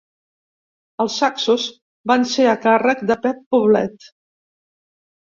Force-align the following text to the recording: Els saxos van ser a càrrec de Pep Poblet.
Els 1.03 1.17
saxos 1.23 1.65
van 2.11 2.25
ser 2.31 2.47
a 2.51 2.55
càrrec 2.63 3.03
de 3.11 3.17
Pep 3.27 3.43
Poblet. 3.57 4.09